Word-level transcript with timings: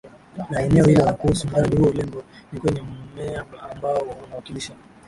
la 0.51 0.61
eneo 0.61 0.85
hilo 0.85 1.13
kuhusu 1.13 1.47
mradi 1.47 1.75
huo 1.77 1.91
Lengo 1.91 2.23
ni 2.51 2.59
kwenye 2.59 2.81
mmea 2.81 3.45
ambao 3.71 3.99
unawakilisha 4.25 4.73